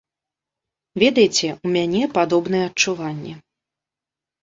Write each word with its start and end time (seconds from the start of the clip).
Ведаеце, 1.03 1.47
у 1.67 1.75
мяне 1.77 2.03
падобныя 2.17 2.63
адчуванні. 2.73 3.33